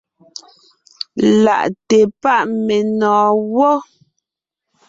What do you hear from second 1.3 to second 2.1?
Lelaʼte